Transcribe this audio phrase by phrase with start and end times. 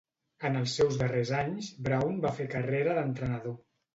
[0.47, 3.55] En els seus darrers anys, Brown va fer carrera d'entrenador.